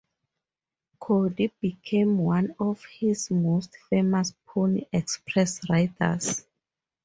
Cody 0.99 1.53
became 1.61 2.17
one 2.17 2.55
of 2.59 2.83
his 2.85 3.29
most 3.29 3.77
famous 3.91 4.33
Pony 4.47 4.87
Express 4.91 5.69
riders. 5.69 6.43